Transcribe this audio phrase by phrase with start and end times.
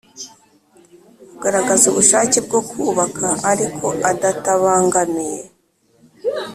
[1.35, 5.41] ugaragaza ubushake bwo kubaka ariko adatabangamiye